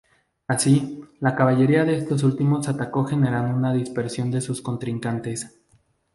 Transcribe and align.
Así, 0.47 0.99
la 1.19 1.35
caballería 1.35 1.85
de 1.85 1.95
estos 1.95 2.23
últimos 2.23 2.67
atacó 2.67 3.03
generando 3.05 3.55
una 3.55 3.71
dispersión 3.71 4.31
de 4.31 4.41
sus 4.41 4.59
contrincantes. 4.63 5.61